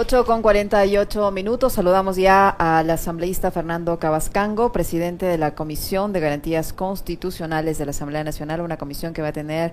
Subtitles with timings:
[0.00, 1.72] 8 con 48 minutos.
[1.72, 7.90] Saludamos ya al asambleísta Fernando Cabascango, presidente de la Comisión de Garantías Constitucionales de la
[7.90, 9.72] Asamblea Nacional, una comisión que va a tener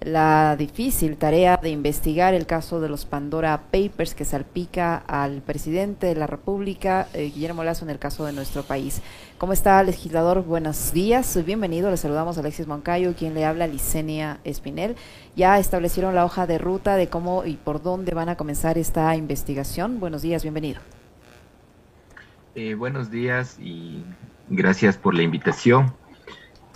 [0.00, 6.06] la difícil tarea de investigar el caso de los Pandora Papers que salpica al presidente
[6.06, 9.00] de la República, eh, Guillermo Lazo, en el caso de nuestro país.
[9.38, 10.44] ¿Cómo está, legislador?
[10.44, 11.90] Buenos días, bienvenido.
[11.90, 14.96] Le saludamos a Alexis Moncayo, quien le habla, Licenia Espinel.
[15.34, 19.16] Ya establecieron la hoja de ruta de cómo y por dónde van a comenzar esta
[19.16, 19.98] investigación.
[19.98, 20.80] Buenos días, bienvenido.
[22.54, 24.02] Eh, buenos días y
[24.48, 25.92] gracias por la invitación.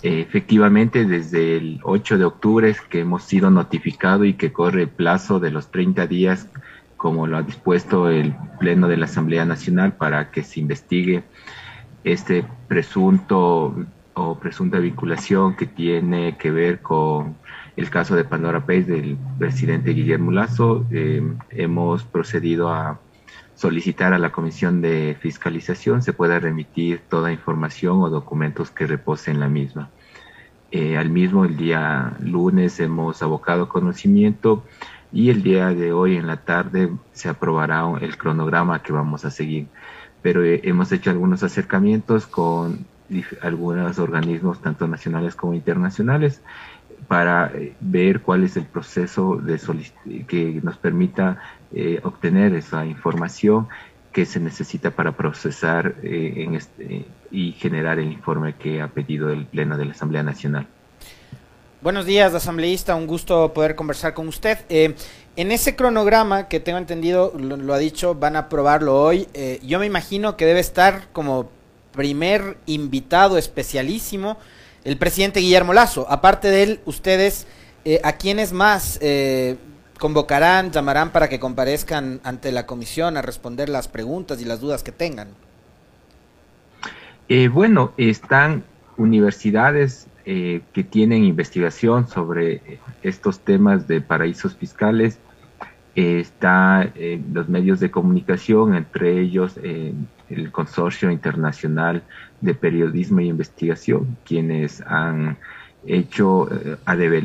[0.03, 5.39] Efectivamente, desde el 8 de octubre que hemos sido notificados y que corre el plazo
[5.39, 6.47] de los 30 días,
[6.97, 11.23] como lo ha dispuesto el Pleno de la Asamblea Nacional, para que se investigue
[12.03, 13.75] este presunto
[14.13, 17.35] o presunta vinculación que tiene que ver con
[17.77, 20.85] el caso de Pandora Pérez del presidente Guillermo Lazo.
[20.91, 21.21] Eh,
[21.51, 22.99] hemos procedido a
[23.55, 29.39] solicitar a la Comisión de Fiscalización se pueda remitir toda información o documentos que reposen
[29.39, 29.89] la misma.
[30.71, 34.63] Eh, al mismo el día lunes hemos abocado conocimiento
[35.11, 39.31] y el día de hoy en la tarde se aprobará el cronograma que vamos a
[39.31, 39.67] seguir.
[40.21, 42.85] Pero eh, hemos hecho algunos acercamientos con
[43.41, 46.41] algunos organismos, tanto nacionales como internacionales,
[47.07, 49.59] para eh, ver cuál es el proceso de
[50.27, 51.37] que nos permita
[51.73, 53.67] eh, obtener esa información
[54.11, 59.29] que se necesita para procesar eh, en este, y generar el informe que ha pedido
[59.29, 60.67] el Pleno de la Asamblea Nacional.
[61.81, 62.95] Buenos días, asambleísta.
[62.95, 64.59] Un gusto poder conversar con usted.
[64.69, 69.27] en ese cronograma que tengo entendido, lo, ha dicho, van a aprobarlo hoy.
[69.63, 71.49] yo me imagino que debe estar como
[71.91, 74.37] primer invitado especialísimo
[74.83, 76.05] el presidente Guillermo Lazo.
[76.09, 77.47] Aparte de él, ustedes,
[78.03, 78.99] ¿a quiénes más
[79.99, 84.83] convocarán, llamarán para que comparezcan ante la comisión a responder las preguntas y las dudas
[84.83, 85.29] que tengan?
[87.29, 88.63] Eh, bueno, están
[88.97, 95.19] universidades eh, que tienen investigación sobre estos temas de paraísos fiscales.
[95.93, 96.91] está
[97.33, 99.55] los medios de comunicación, entre ellos
[100.31, 102.03] el Consorcio Internacional
[102.41, 105.37] de Periodismo y Investigación, quienes han
[105.85, 106.77] hecho, eh,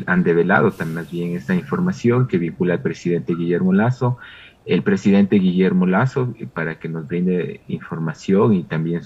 [0.05, 4.17] han develado también esta información que vincula al presidente Guillermo Lazo,
[4.65, 9.01] el presidente Guillermo Lazo, eh, para que nos brinde información y también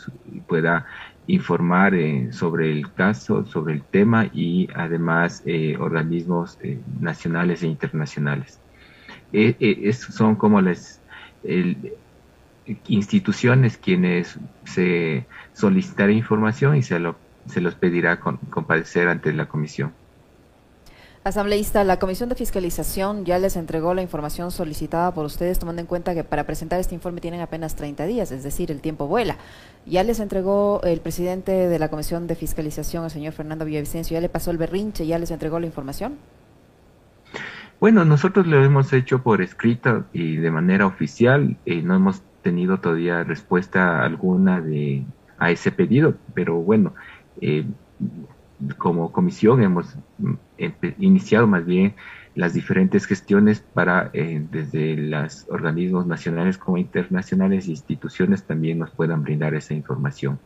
[0.48, 0.86] pueda
[1.28, 5.44] informar eh, sobre el caso, sobre el tema y además
[5.80, 6.58] organismos
[7.00, 8.60] nacionales e internacionales.
[9.94, 11.00] son como las
[12.88, 17.16] instituciones quienes se solicitarán información y se lo
[17.48, 19.94] se los pedirá comparecer ante la comisión.
[21.24, 25.86] Asambleísta, la Comisión de Fiscalización ya les entregó la información solicitada por ustedes, tomando en
[25.86, 29.38] cuenta que para presentar este informe tienen apenas 30 días, es decir, el tiempo vuela.
[29.86, 34.22] Ya les entregó el presidente de la Comisión de Fiscalización, el señor Fernando Villavicencio, ya
[34.22, 36.18] le pasó el berrinche, ya les entregó la información.
[37.80, 42.79] Bueno, nosotros lo hemos hecho por escrito y de manera oficial, y no hemos tenido
[42.79, 45.03] todavía respuesta alguna de
[45.38, 46.94] a ese pedido, pero bueno,
[47.40, 47.66] eh,
[48.78, 50.34] como comisión hemos mm,
[51.00, 51.96] iniciado más bien
[52.35, 58.91] las diferentes gestiones para eh, desde los organismos nacionales como internacionales e instituciones también nos
[58.91, 60.40] puedan brindar esa información.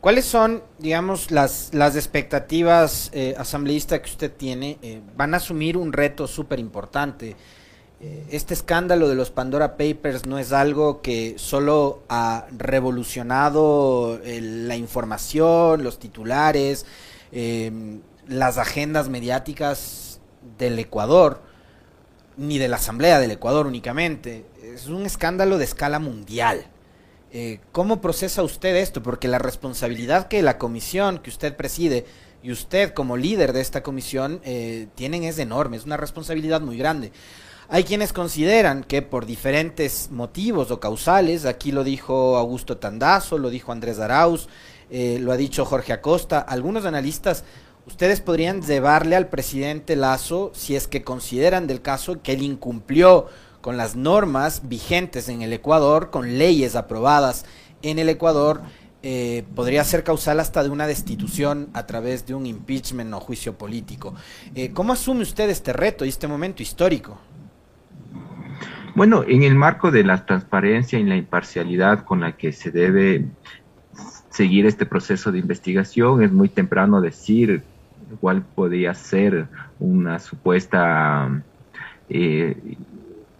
[0.00, 4.78] ¿Cuáles son, digamos, las, las expectativas eh, asambleísta que usted tiene?
[4.80, 7.36] Eh, van a asumir un reto súper importante
[8.30, 15.84] este escándalo de los Pandora Papers no es algo que solo ha revolucionado la información,
[15.84, 16.86] los titulares,
[17.30, 20.20] em, las agendas mediáticas
[20.56, 21.42] del Ecuador,
[22.36, 24.46] ni de la Asamblea del Ecuador únicamente.
[24.62, 26.66] Es un escándalo de escala mundial.
[27.32, 29.02] Eh, ¿Cómo procesa usted esto?
[29.02, 32.06] Porque la responsabilidad que la comisión que usted preside
[32.42, 36.78] y usted como líder de esta comisión eh, tienen es enorme, es una responsabilidad muy
[36.78, 37.12] grande.
[37.72, 43.48] Hay quienes consideran que por diferentes motivos o causales, aquí lo dijo Augusto Tandazo, lo
[43.48, 44.48] dijo Andrés Arauz,
[44.90, 47.44] eh, lo ha dicho Jorge Acosta, algunos analistas,
[47.86, 53.28] ustedes podrían llevarle al presidente Lazo si es que consideran del caso que él incumplió
[53.60, 57.44] con las normas vigentes en el Ecuador, con leyes aprobadas
[57.82, 58.62] en el Ecuador,
[59.04, 63.56] eh, podría ser causal hasta de una destitución a través de un impeachment o juicio
[63.56, 64.12] político.
[64.56, 67.16] Eh, ¿Cómo asume usted este reto y este momento histórico?
[68.94, 73.26] Bueno, en el marco de la transparencia y la imparcialidad con la que se debe
[74.30, 77.62] seguir este proceso de investigación, es muy temprano decir
[78.20, 79.48] cuál podría ser
[79.78, 81.42] una supuesta
[82.08, 82.56] eh,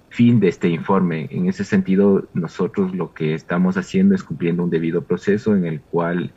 [0.09, 1.29] fin de este informe.
[1.31, 5.81] En ese sentido, nosotros lo que estamos haciendo es cumpliendo un debido proceso en el
[5.81, 6.33] cual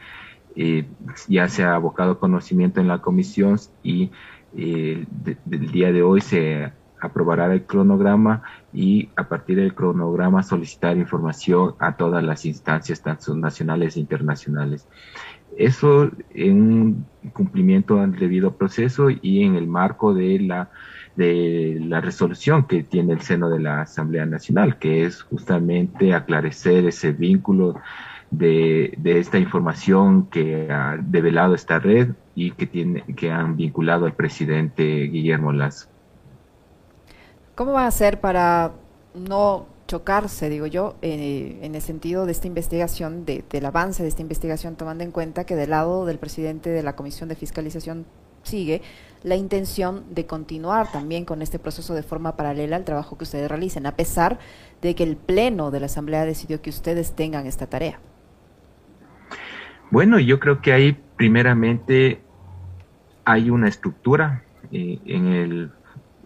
[0.56, 0.86] eh,
[1.28, 4.12] ya se ha abocado conocimiento en la comisión y
[4.56, 5.06] eh,
[5.46, 6.72] del día de hoy se
[7.04, 13.36] aprobará el cronograma y a partir del cronograma solicitar información a todas las instancias, tanto
[13.36, 14.88] nacionales e internacionales.
[15.58, 20.70] Eso en cumplimiento del debido proceso y en el marco de la
[21.16, 26.88] de la resolución que tiene el seno de la Asamblea Nacional, que es justamente aclarecer
[26.88, 27.76] ese vínculo
[28.32, 34.08] de, de, esta información que ha develado esta red y que, tiene, que han vinculado
[34.08, 35.93] al presidente Guillermo Lazo.
[37.56, 38.72] ¿Cómo va a ser para
[39.14, 44.10] no chocarse, digo yo, eh, en el sentido de esta investigación, de, del avance de
[44.10, 48.06] esta investigación, tomando en cuenta que del lado del presidente de la Comisión de Fiscalización
[48.42, 48.82] sigue
[49.24, 53.50] la intención de continuar también con este proceso de forma paralela al trabajo que ustedes
[53.50, 54.40] realicen, a pesar
[54.82, 58.00] de que el Pleno de la Asamblea decidió que ustedes tengan esta tarea.
[59.92, 62.22] Bueno, yo creo que ahí primeramente
[63.26, 65.72] hay una estructura eh, en el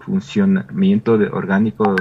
[0.08, 1.96] funcionamiento orgánico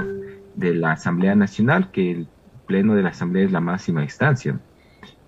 [0.55, 2.27] de la Asamblea Nacional, que el
[2.65, 4.59] Pleno de la Asamblea es la máxima instancia.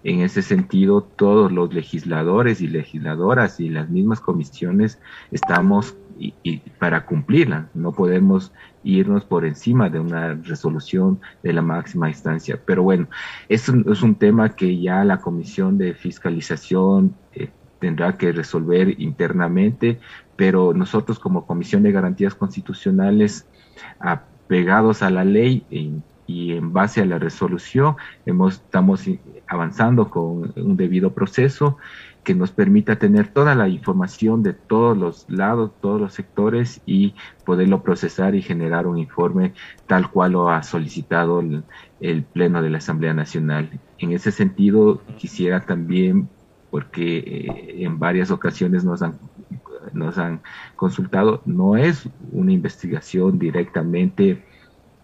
[0.03, 4.97] En ese sentido, todos los legisladores y legisladoras y las mismas comisiones
[5.29, 5.95] estamos
[6.79, 7.69] para cumplirla.
[7.73, 8.53] No podemos
[8.83, 12.61] irnos por encima de una resolución de la máxima instancia.
[12.65, 13.07] Pero bueno,
[13.49, 17.49] eso es un tema que ya la Comisión de Fiscalización eh,
[17.79, 19.99] tendrá que resolver internamente,
[20.39, 23.45] pero nosotros como Comisión de Garantías Constitucionales,
[23.99, 25.65] apegados a la ley
[26.27, 29.03] y en base a la resolución, hemos, estamos
[29.47, 31.75] avanzando con un debido proceso
[32.23, 37.15] que nos permita tener toda la información de todos los lados, todos los sectores y
[37.43, 39.51] poderlo procesar y generar un informe
[39.87, 41.63] tal cual lo ha solicitado el,
[41.99, 43.77] el Pleno de la Asamblea Nacional.
[43.97, 46.29] En ese sentido, quisiera también,
[46.71, 49.19] porque eh, en varias ocasiones nos han
[49.93, 50.41] nos han
[50.75, 54.43] consultado, no es una investigación directamente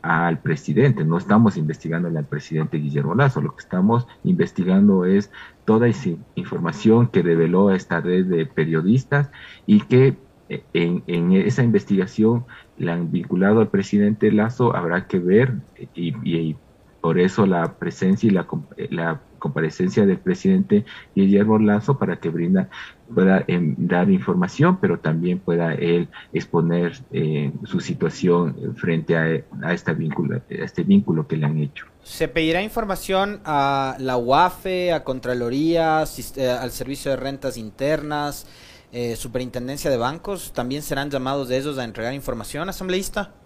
[0.05, 1.03] al presidente.
[1.03, 5.31] No estamos investigando al presidente Guillermo Lazo, lo que estamos investigando es
[5.65, 9.31] toda esa información que reveló esta red de periodistas
[9.65, 10.15] y que
[10.49, 12.45] eh, en, esa investigación
[12.77, 15.55] la han vinculado al presidente Lazo, habrá que ver
[15.95, 16.55] y,
[17.01, 18.47] por eso la presencia y la,
[18.89, 22.67] la comparecencia del presidente Guillermo Lazo para que brinda,
[23.13, 29.93] pueda em, dar información, pero también pueda él exponer eh, su situación frente a, esta
[29.93, 31.85] vínculo, este vínculo que le han hecho.
[32.01, 36.03] ¿Se pedirá información a la UAFE, a Contraloría,
[36.37, 38.47] eh, al Servicio de Rentas Internas,
[38.91, 40.53] eh, Superintendencia de Bancos?
[40.53, 43.44] ¿También serán llamados de ellos a entregar información, asambleísta?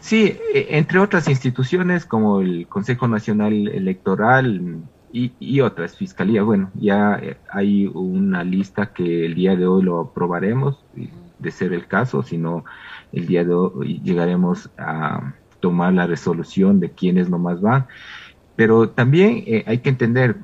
[0.00, 4.82] Sí, e, entre otras instituciones como el Consejo Nacional Electoral
[5.12, 10.00] y, otras, Fiscalía, bueno, ya eh, hay una lista que el día de hoy lo
[10.00, 10.84] aprobaremos,
[11.38, 12.64] de ser el caso, si no,
[13.12, 17.86] el día de hoy llegaremos a tomar la resolución de quiénes nomás van.
[18.56, 20.36] Pero también eh, hay que entender,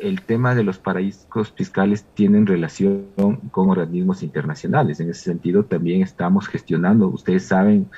[0.00, 3.06] el tema de los paraísos fiscales tienen relación
[3.50, 4.98] con organismos internacionales.
[5.00, 7.88] En ese sentido, también estamos gestionando, ustedes saben,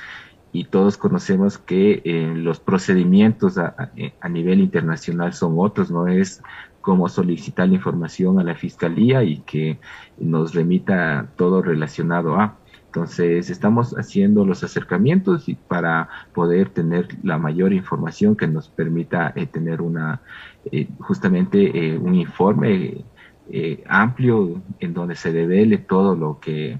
[0.53, 3.91] y todos conocemos que eh, los procedimientos a,
[4.29, 6.43] nivel internacional son otros, no es
[6.83, 9.79] como solicitar la información a la fiscalía y que
[10.19, 12.59] nos remita todo relacionado a.
[12.87, 19.33] Entonces, estamos haciendo los acercamientos y para poder tener la mayor información que nos permita
[19.35, 20.21] eh, tener una,
[20.71, 23.05] eh, justamente un informe
[23.87, 26.79] amplio en donde se revele todo lo que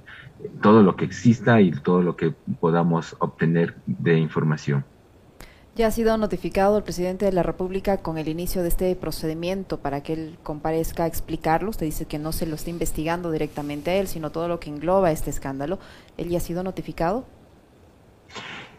[0.61, 4.85] todo lo que exista y todo lo que podamos obtener de información.
[5.75, 9.79] Ya ha sido notificado el presidente de la República con el inicio de este procedimiento
[9.81, 11.71] para que él comparezca a explicarlo.
[11.71, 14.69] Usted dice que no se lo está investigando directamente a él, sino todo lo que
[14.69, 15.79] engloba este escándalo.
[16.19, 17.25] ¿Él ya ha sido notificado?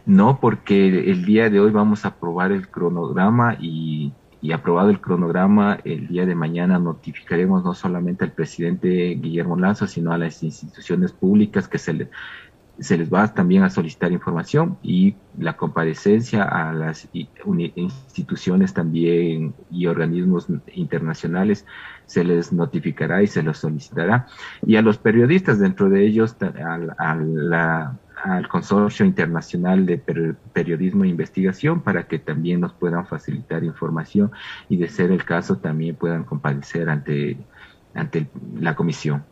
[0.06, 4.14] No, porque el día de hoy vamos a aprobar el cronograma y
[4.44, 9.88] y aprobado el cronograma, el día de mañana notificaremos no solamente al presidente Guillermo Lazo,
[9.88, 12.10] sino a las instituciones públicas que se,
[12.78, 19.88] se les va también a solicitar información y la comparecencia a las instituciones también y
[19.88, 21.66] organismos internacionales
[22.06, 24.28] se les notificará y se los solicitará.
[24.68, 26.36] Y a los periodistas, dentro de ellos,
[26.98, 29.98] a la al Consorcio Internacional de
[30.54, 34.32] Periodismo e Investigación para que también nos puedan facilitar información
[34.70, 37.38] y de ser el caso también puedan comparecer ante,
[37.94, 38.28] ante
[38.60, 39.26] la comisión.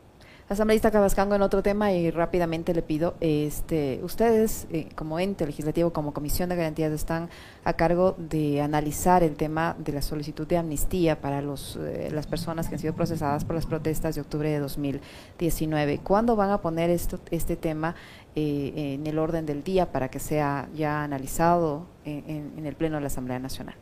[0.51, 5.93] Asambleísta Cabascango, en otro tema y rápidamente le pido, este, ustedes eh, como ente legislativo,
[5.93, 7.29] como Comisión de Garantías, están
[7.63, 12.27] a cargo de analizar el tema de la solicitud de amnistía para los, eh, las
[12.27, 16.00] personas que han sido procesadas por las protestas de octubre de 2019.
[16.00, 17.96] ¿Cuándo van a poner esto, este tema
[18.36, 23.01] eh, en el orden del día para que sea ya analizado en el Pleno de
[23.01, 23.75] la Asamblea Nacional?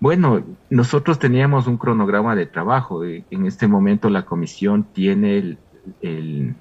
[0.00, 3.04] Bueno, nosotros teníamos un cronograma de trabajo.
[3.04, 5.36] En este momento la comisión tiene
[6.00, 6.54] el,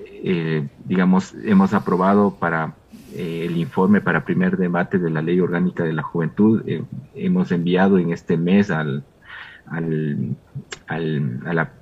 [0.00, 2.74] eh, digamos, hemos aprobado para
[3.14, 6.62] eh, el informe para primer debate de la Ley Orgánica de la Juventud.
[6.66, 6.82] Eh,
[7.14, 9.04] hemos enviado en este mes al,
[9.70, 10.36] al,
[10.88, 11.72] al, a, la,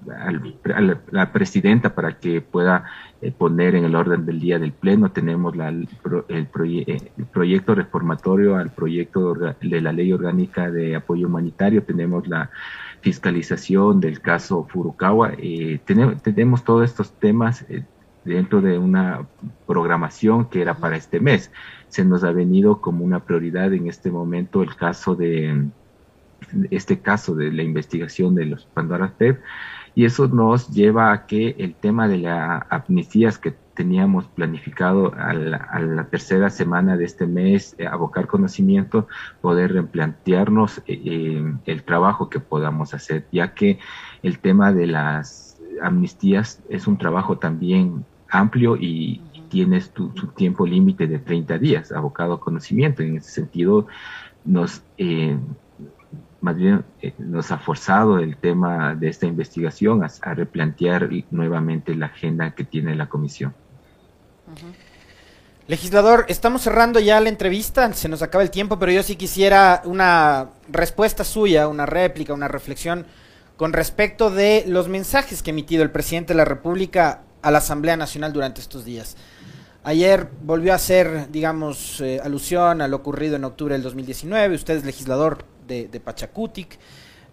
[0.74, 2.84] a, la, presidenta para que pueda
[3.20, 5.10] eh, poner en el orden del día del pleno.
[5.10, 5.88] Tenemos la, el,
[6.28, 11.82] eh, el, proyecto reformatorio al proyecto de la ley orgánica de apoyo humanitario.
[11.82, 12.50] Tenemos la
[13.00, 15.32] fiscalización del caso Furukawa.
[15.38, 17.84] Eh, tenemos, tenemos todos estos temas eh,
[18.24, 19.26] dentro de una
[19.66, 21.50] programación que era para este mes.
[21.88, 25.68] Se nos ha venido como una prioridad en este momento el caso de
[26.70, 29.40] este caso de la investigación de los Pandora PEP
[29.94, 35.32] y eso nos lleva a que el tema de las amnistías que teníamos planificado a
[35.34, 39.08] la, tercera semana de este mes, eh, abocar conocimiento,
[39.40, 43.80] poder replantearnos eh, eh, el trabajo que podamos hacer, ya que
[44.22, 50.66] el tema de las amnistías es un trabajo también amplio y, tienes tu, tu tiempo
[50.66, 53.02] límite de 30 días abocado conocimiento.
[53.02, 53.86] En ese sentido,
[54.44, 54.82] nos
[56.48, 62.06] más bien eh, nos ha forzado el tema de esta investigación a, replantear nuevamente la
[62.06, 63.52] agenda que tiene la comisión.
[65.66, 69.82] Legislador, estamos cerrando ya la entrevista, se nos acaba el tiempo, pero yo sí quisiera
[69.84, 73.04] una respuesta suya, una réplica, una reflexión
[73.58, 77.58] con respecto de los mensajes que ha emitido el presidente de la República a la
[77.58, 79.18] Asamblea Nacional durante estos días.
[79.84, 84.54] Ayer volvió a hacer, digamos, eh, alusión a lo ocurrido en octubre del 2019.
[84.54, 86.78] Usted es legislador de, de Pachacutic.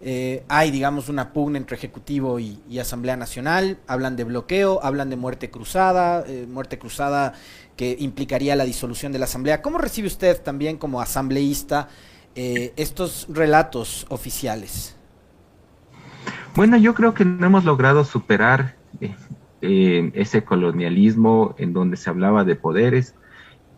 [0.00, 3.78] Eh, hay, digamos, una pugna entre Ejecutivo y, Asamblea Nacional.
[3.86, 7.34] Hablan de bloqueo, hablan de muerte cruzada, eh, muerte cruzada
[7.76, 9.60] que implicaría la disolución de la Asamblea.
[9.60, 11.88] ¿Cómo recibe usted también como asambleísta
[12.38, 14.94] estos relatos oficiales?
[16.54, 18.76] Bueno, yo creo que no hemos logrado superar
[19.66, 23.14] ese colonialismo en donde se hablaba de poderes.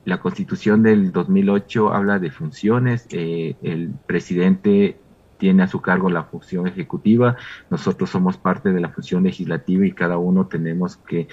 [0.05, 4.99] La constitución del 2008 habla de funciones, eh, el presidente
[5.39, 7.37] tiene a su cargo la función ejecutiva,
[7.71, 11.29] nosotros somos parte de la función legislativa y cada uno tenemos que eh,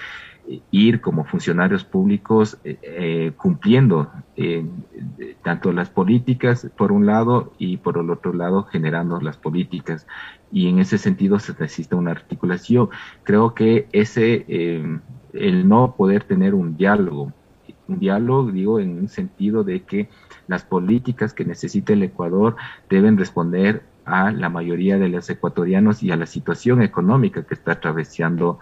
[0.70, 4.10] ir como funcionarios públicos eh, cumpliendo
[5.42, 10.06] tanto las políticas por un lado y por el otro lado generando las políticas
[10.52, 12.90] y en ese sentido se necesita una articulación.
[13.24, 14.44] Creo que ese
[15.32, 17.32] el no poder tener un diálogo
[17.88, 20.08] un diálogo, digo, en un sentido de que
[20.48, 22.56] las políticas que necesita el Ecuador
[22.88, 27.72] deben responder a la mayoría de los ecuatorianos y a la situación económica que está
[27.72, 28.60] atravesando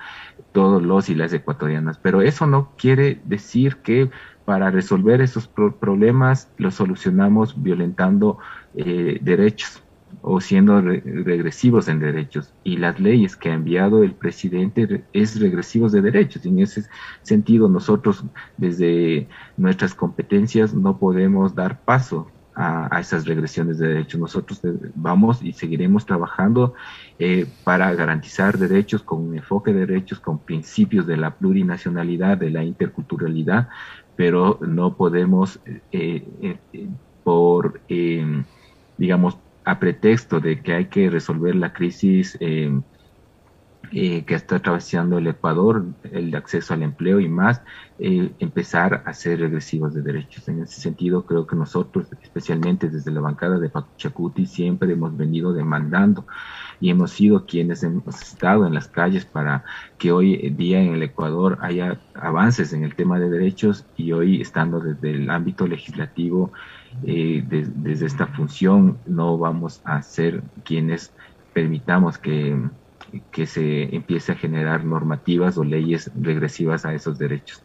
[0.52, 1.98] todos los y las ecuatorianas.
[1.98, 4.10] Pero eso no quiere decir que
[4.44, 8.38] para resolver esos problemas los solucionamos violentando
[8.74, 9.82] eh, derechos
[10.22, 12.54] o siendo regresivos en derechos.
[12.64, 16.46] Y las leyes que ha enviado el presidente es regresivos de derechos.
[16.46, 16.84] En ese
[17.22, 18.24] sentido, nosotros
[18.56, 24.20] desde nuestras competencias no podemos dar paso a, esas regresiones de derechos.
[24.20, 24.60] Nosotros
[24.94, 26.74] vamos y seguiremos trabajando
[27.18, 32.50] eh, para garantizar derechos con un enfoque de derechos, con principios de la plurinacionalidad, de
[32.50, 33.68] la interculturalidad,
[34.16, 35.58] pero no podemos
[35.92, 36.88] eh, eh,
[37.24, 37.80] por,
[38.98, 42.38] digamos, a pretexto de que hay que resolver la crisis
[43.96, 47.62] eh, que está atravesando el Ecuador, el acceso al empleo y más,
[48.00, 50.48] eh, empezar a ser regresivos de derechos.
[50.48, 55.52] En ese sentido, creo que nosotros, especialmente desde la bancada de Pachacuti, siempre hemos venido
[55.52, 56.26] demandando
[56.80, 59.62] y hemos sido quienes hemos estado en las calles para
[59.96, 64.40] que hoy día en el Ecuador haya avances en el tema de derechos y hoy
[64.40, 66.50] estando desde el ámbito legislativo
[67.04, 71.12] eh, desde esta función no vamos a ser quienes
[71.52, 72.58] permitamos que,
[73.30, 77.62] que se empiece a generar normativas o leyes regresivas a esos derechos.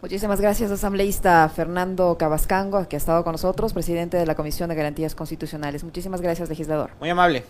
[0.00, 4.74] Muchísimas gracias, asambleísta Fernando Cabascango, que ha estado con nosotros, presidente de la Comisión de
[4.74, 5.84] Garantías Constitucionales.
[5.84, 6.90] Muchísimas gracias, legislador.
[6.98, 7.44] Muy amable.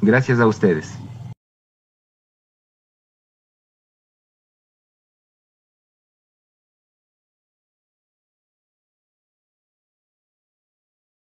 [0.00, 0.96] Gracias a ustedes.